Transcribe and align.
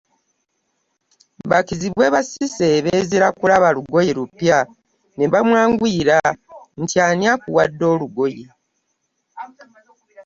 Bakizibwe 1.49 2.05
ba 2.13 2.21
Cissy 2.29 2.71
beezira 2.85 3.27
kulaba 3.37 3.67
lugoye 3.75 4.11
lupya 4.17 4.57
ne 5.15 5.25
bamwanguyira 5.33 6.17
nti 6.81 6.95
ani 7.07 7.25
akuwadde 7.33 7.85
olugoye? 7.93 8.43